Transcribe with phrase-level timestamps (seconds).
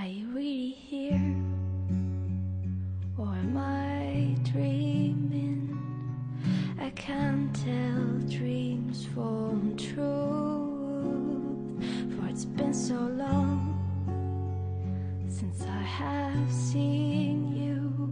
[0.00, 1.36] Are you really here?
[3.18, 5.76] Or am I dreaming?
[6.80, 10.00] I can't tell dreams from truth.
[12.16, 13.76] For it's been so long
[15.28, 18.10] since I have seen you.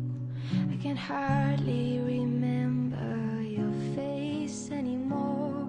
[0.71, 5.67] I can hardly remember your face anymore.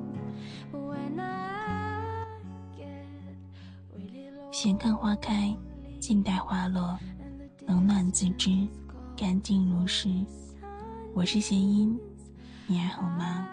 [0.74, 2.26] When I
[2.78, 3.08] get
[3.96, 4.52] really low.
[6.10, 6.98] 静待花落，
[7.68, 8.68] 冷暖自知，
[9.16, 10.10] 干净如是。
[11.14, 12.00] 我是弦音，
[12.66, 13.48] 你还好吗？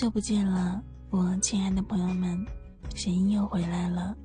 [0.00, 2.42] 久不见了，我亲爱的朋友们，
[2.94, 4.16] 弦音又回来了。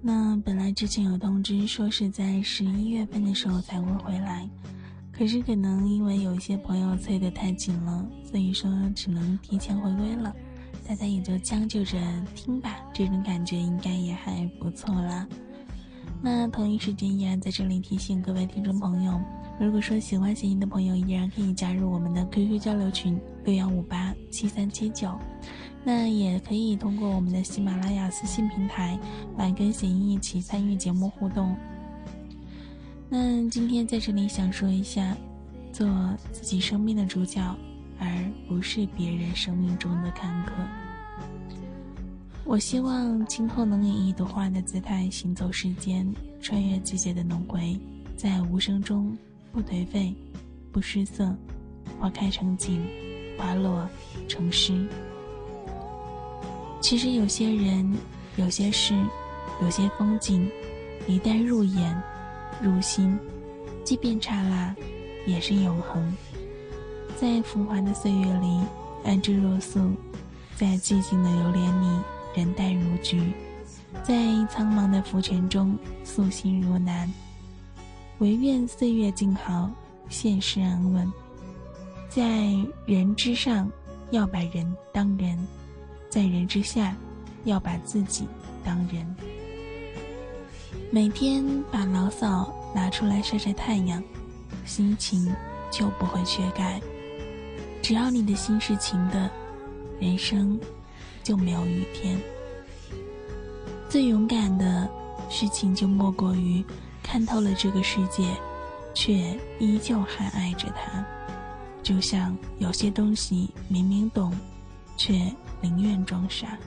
[0.00, 4.48] 那本来之前有通知说是在十一月份的时候才会回来，
[5.10, 10.32] 可是可能因为有一些朋友催得太紧了，所以说只能提前回归了。
[10.86, 11.98] 大家也就将就着
[12.36, 15.26] 听吧，这种感觉应该也还不错啦。
[16.22, 19.20] 那同一时间依然在这里提醒各位听众朋友，
[19.58, 25.16] 如果说喜欢谐音的朋友，依然可以加入我们的 QQ 交流群六幺五八七三七九，
[25.84, 28.98] 那也可以通过我们的喜马拉雅私信平台
[29.38, 31.56] 来跟谐音一起参与节目互动。
[33.08, 35.16] 那今天在这里想说一下，
[35.72, 35.88] 做
[36.32, 37.40] 自己生命的主角，
[38.00, 38.08] 而
[38.48, 40.52] 不是别人生命中的看客。
[42.44, 47.78] 我希望今后能以一朵花的姿态行走世间，穿越季节的轮回，
[48.16, 49.16] 在无声中
[49.54, 50.12] 不颓废，
[50.72, 51.32] 不失色，
[52.00, 52.84] 花开成景，
[53.38, 53.88] 花落
[54.26, 54.84] 成诗。
[56.80, 57.96] 其实有些人、
[58.34, 59.00] 有些事、
[59.62, 60.50] 有些风景，
[61.06, 61.96] 一旦入眼、
[62.60, 63.16] 入心，
[63.84, 64.74] 即便刹那，
[65.24, 66.12] 也是永恒。
[67.16, 68.60] 在浮华的岁月里，
[69.04, 69.82] 安之若素；
[70.56, 72.00] 在寂静的流连里，
[72.34, 73.20] 人淡如菊；
[74.02, 74.14] 在
[74.50, 77.08] 苍茫的浮尘中，素心如兰。
[78.18, 79.68] 唯愿岁月静好，
[80.08, 81.12] 现世安稳。
[82.08, 82.54] 在
[82.86, 83.68] 人之上，
[84.12, 85.36] 要把人当人；
[86.08, 86.96] 在人之下，
[87.44, 88.26] 要把自己
[88.62, 89.04] 当人。
[90.92, 94.00] 每天把牢骚拿出来晒晒太阳，
[94.64, 95.34] 心情
[95.72, 96.80] 就不会缺钙。
[97.82, 99.28] 只要你的心是晴的，
[99.98, 100.58] 人生
[101.24, 102.16] 就没有雨天。
[103.88, 104.88] 最勇敢的
[105.28, 106.64] 事情，就莫过于
[107.14, 108.28] 看透了这个世界，
[108.92, 111.06] 却依旧还爱着它。
[111.80, 114.36] 就像有些东西明明懂，
[114.96, 116.58] 却宁愿装傻。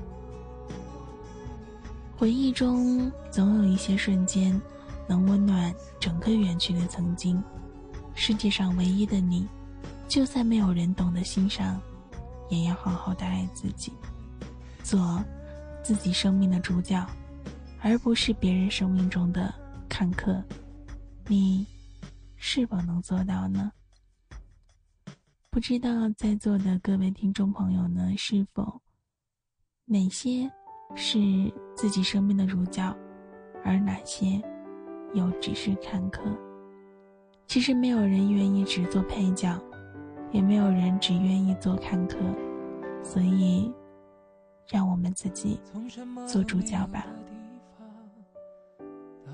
[2.16, 4.58] 回忆中总有一些瞬间，
[5.06, 7.44] 能温暖整个远去的曾经。
[8.16, 9.46] 世界上唯一的你，
[10.08, 11.78] 就算没有人懂得欣赏，
[12.48, 13.92] 也要好好的爱自己，
[14.82, 15.22] 做
[15.84, 17.06] 自己生命的主角，
[17.82, 19.54] 而不是别人生命中的
[19.98, 20.44] 看客。
[21.28, 21.66] 你
[22.36, 23.72] 是否能做到呢？
[25.50, 28.80] 不知道在座的各位听众朋友呢，是否
[29.86, 30.48] 哪些
[30.96, 31.18] 是
[31.76, 32.96] 自己生命的主角，
[33.66, 34.40] 而哪些
[35.16, 36.22] 又只是看客？
[37.48, 39.60] 其实没有人愿意只做配角，
[40.32, 42.20] 也没有人只愿意做看客，
[43.04, 43.74] 所以，
[44.68, 45.60] 让我们自己
[46.28, 47.04] 做主角吧。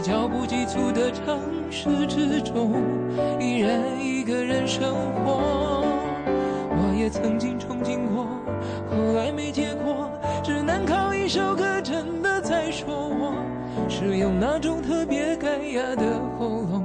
[0.00, 1.38] 脚步急促的城
[1.70, 2.72] 市之中，
[3.38, 4.94] 依然一个人生
[5.24, 5.84] 活。
[6.72, 8.24] 我也曾经憧憬过，
[8.90, 10.10] 后来没结果，
[10.42, 13.34] 只能靠一首歌，真的在说我，
[13.90, 16.79] 是用那种特别干哑的喉咙，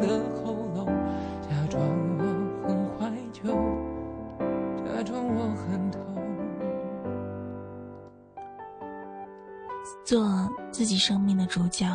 [0.00, 0.86] 的喉咙，
[1.42, 1.82] 假装
[2.18, 2.24] 我
[2.66, 2.68] 很
[2.98, 3.42] 怀旧，
[4.84, 6.00] 假装我很痛。
[10.04, 11.86] 做自己生命的主角，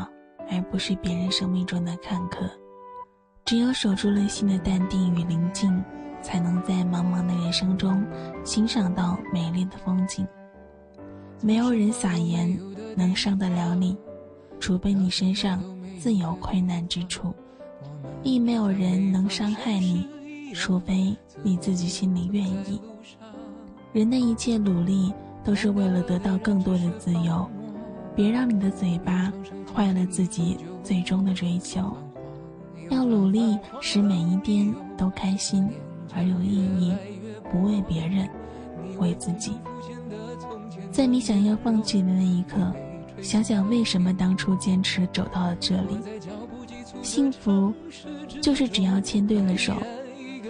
[0.49, 2.49] 而不是别人生命中的看客。
[3.43, 5.83] 只有守住了心的淡定与宁静，
[6.21, 8.03] 才能在茫茫的人生中
[8.43, 10.27] 欣赏到美丽的风景。
[11.41, 12.57] 没有人撒盐
[12.95, 13.97] 能伤得了你，
[14.59, 15.61] 除非你身上
[15.99, 17.35] 自有困难之处；
[18.23, 20.07] 亦没有人能伤害你，
[20.53, 22.81] 除非你自己心里愿意。
[23.93, 27.47] 人的一切努力都是为了得到更多的自由。
[28.15, 29.29] 别让你的嘴巴
[29.73, 31.91] 坏了自己最终的追求。
[32.89, 35.69] 要努力使每一天都开心
[36.13, 36.93] 而有意义，
[37.51, 38.29] 不为别人，
[38.99, 39.51] 为自己。
[40.91, 42.71] 在你想要放弃的那一刻，
[43.21, 45.99] 想想为什么当初坚持走到了这里。
[47.01, 47.73] 幸福，
[48.41, 49.73] 就是只要牵对了手，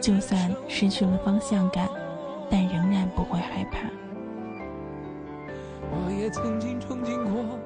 [0.01, 1.87] 就算失去了方向感，
[2.49, 3.79] 但仍然不会害怕。
[5.91, 7.59] 我也曾经憧憬过，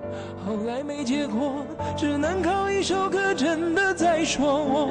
[0.45, 1.65] 后来没结果，
[1.97, 4.89] 只能靠一首歌，真的在说我，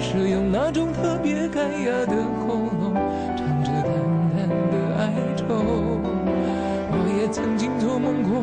[0.00, 2.16] 是用那种特别干哑的
[2.46, 2.94] 喉咙，
[3.36, 3.88] 唱着淡
[4.36, 5.44] 淡的哀愁。
[6.90, 8.42] 我也曾经做梦过，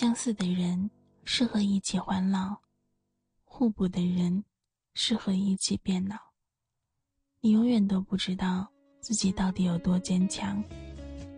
[0.00, 0.90] 相似的人
[1.26, 2.58] 适合一起欢闹，
[3.44, 4.42] 互补的人
[4.94, 6.16] 适合一起变老。
[7.42, 8.66] 你永远都不知道
[9.02, 10.64] 自己到底有多坚强，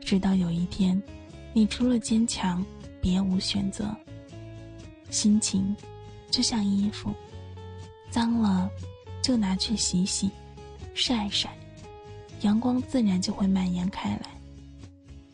[0.00, 1.02] 直到有一天，
[1.52, 2.64] 你除了坚强。
[3.00, 3.92] 别无选择。
[5.10, 5.74] 心情
[6.30, 7.12] 就像衣服，
[8.12, 8.70] 脏了
[9.20, 10.30] 就拿去洗洗、
[10.94, 11.52] 晒晒，
[12.42, 14.40] 阳光自然就会蔓延开来。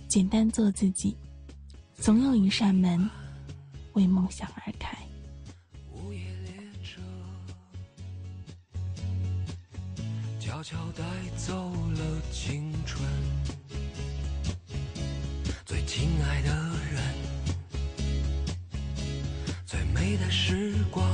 [0.08, 1.14] 简单做自己，
[2.00, 3.10] 总有一扇门
[3.92, 4.96] 为梦想而开。
[5.92, 6.52] 午夜列
[6.82, 7.02] 车
[10.40, 11.04] 悄悄带
[11.36, 13.04] 走了青春，
[15.66, 16.48] 最亲爱的
[16.92, 17.02] 人。
[19.66, 21.04] 最美的时光，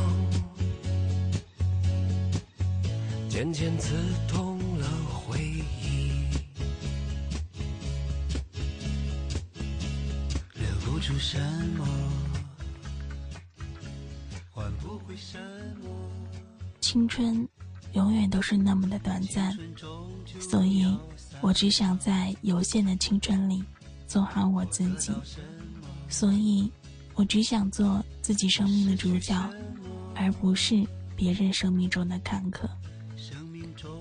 [3.29, 3.97] 渐渐刺
[4.29, 4.54] 痛
[11.27, 11.41] 什
[11.79, 11.87] 么，
[14.51, 15.39] 换不回什
[15.83, 15.89] 么。
[16.81, 17.49] 青春
[17.95, 19.57] 永远都是那么的短暂，
[20.39, 20.87] 所以
[21.41, 23.65] 我只想在有限的青春里
[24.07, 25.13] 做好我自己，
[26.09, 26.71] 所以。
[27.17, 29.49] 我只想做自己生命的主角，
[30.17, 32.69] 而不是别人生命中的看客。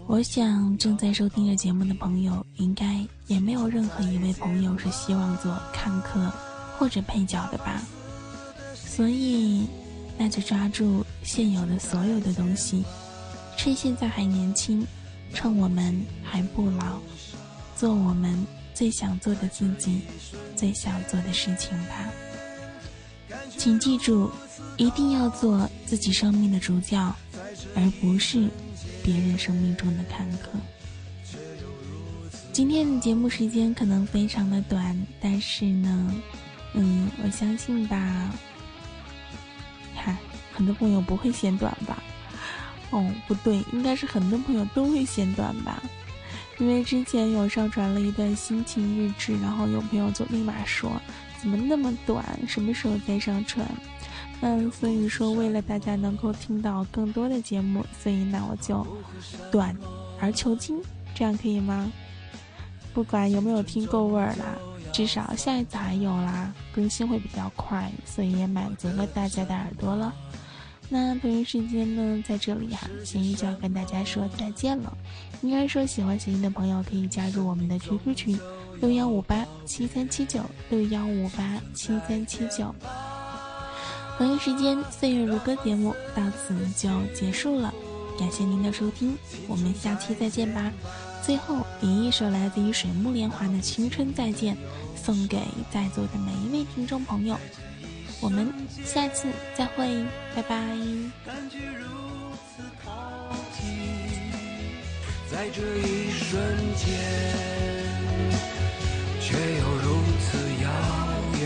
[0.08, 6.34] 我想正在收听着节目的朋友，应该也没有任何一位朋友是希望做看客
[6.77, 7.82] 或者配角的吧。
[8.75, 9.68] 所以，
[10.18, 12.84] 那就抓住现有的所有的东西，
[13.58, 14.86] 趁现在还年轻，
[15.34, 17.00] 趁我们还不老，
[17.75, 20.01] 做我们最想做的自己，
[20.56, 22.12] 最想做的事情吧。
[23.58, 24.30] 请记住，
[24.77, 27.15] 一定要做自己生命的主角，
[27.75, 28.48] 而不是
[29.03, 30.50] 别人生命中的看客。
[32.51, 36.13] 今天的节目时间可能非常的短，但是呢，
[36.74, 38.30] 嗯，我相信吧，
[39.96, 40.18] 看，
[40.53, 42.01] 很多朋友不会嫌短吧？
[42.89, 45.82] 哦，不对，应该是很多朋友都会嫌短吧？
[46.60, 50.92] 因为之前有上传了一段心情日志，然后有朋友就立马说。
[51.39, 52.24] 怎么那么短？
[52.48, 53.68] 什么时候再上传？
[54.42, 58.86] 嗯，所以说为了大家能够听到更多的节目，所以那我就
[59.51, 59.75] 短
[60.22, 60.82] 而求精，
[61.13, 61.92] 这样可以吗？
[62.94, 64.56] 不管有没有听够味儿啦，
[64.94, 70.14] 至少下一次还有啦，更新会比较快，所以也满足了大家的耳朵了。
[70.88, 74.96] 那北京时间呢，在这里哈，咸鱼就要跟大家说再见了。
[75.42, 78.40] 应该说喜欢咸鱼的朋友可以加入我们的 QQ 群
[78.80, 82.74] 六幺五八七三七九六幺五八七三七九。
[84.20, 87.74] 北京时间岁月如歌节目到此就结束了，
[88.20, 90.72] 感谢您的收听，我们下期再见吧。
[91.25, 94.56] 最后，以一首来自于水木年华的《青春再见》
[95.01, 95.39] 送给
[95.72, 97.39] 在座的每一位听众朋友。
[98.20, 98.53] 我们
[98.86, 100.58] 下次再会，拜拜。
[101.25, 101.86] 感觉如
[102.36, 103.65] 此靠近，
[105.32, 106.42] 在这一瞬
[106.75, 106.88] 间，
[109.22, 110.68] 却又如此遥
[111.39, 111.42] 远。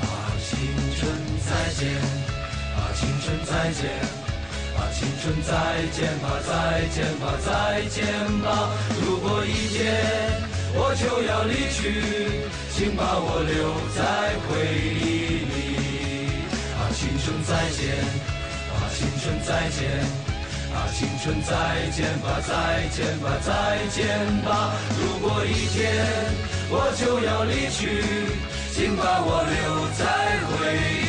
[0.00, 0.50] 啊，青
[0.96, 1.00] 春
[1.46, 1.80] 再见，
[2.74, 4.21] 啊，青春再见，啊，
[4.92, 5.52] 青春再
[5.92, 8.04] 见吧，再见吧，再见
[8.42, 8.70] 吧。
[9.04, 9.80] 如果一天
[10.74, 11.80] 我就要离去，
[12.74, 14.00] 请把我留在
[14.46, 14.48] 回
[15.00, 15.02] 忆
[15.48, 15.52] 里。
[16.76, 17.80] 啊，青春再见，
[18.70, 19.80] 啊，青春再见，
[20.72, 21.50] 啊，青春再
[21.90, 22.50] 见吧，再
[22.94, 23.50] 见吧，再
[23.90, 23.98] 见
[24.44, 24.74] 吧。
[25.00, 25.80] 如果一天
[26.70, 27.80] 我就要离去，
[28.72, 30.00] 请把我留在
[30.46, 30.52] 回
[30.98, 31.01] 忆